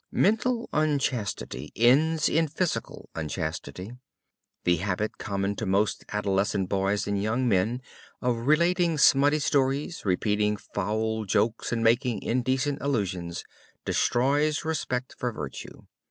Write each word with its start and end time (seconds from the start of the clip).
Mental 0.11 0.67
unchastity 0.73 1.71
ends 1.75 2.27
in 2.27 2.47
physical 2.47 3.07
unchastity. 3.13 3.91
The 4.63 4.77
habit 4.77 5.19
common 5.19 5.55
to 5.57 5.67
most 5.67 6.03
adolescent 6.09 6.69
boys 6.69 7.05
and 7.05 7.21
young 7.21 7.47
men 7.47 7.83
of 8.19 8.47
relating 8.47 8.97
smutty 8.97 9.37
stories, 9.37 10.03
repeating 10.03 10.57
foul 10.57 11.25
jokes 11.25 11.71
and 11.71 11.83
making 11.83 12.23
indecent 12.23 12.79
allusions 12.81 13.43
destroys 13.85 14.65
respect 14.65 15.13
for 15.19 15.31
virtue. 15.31 15.83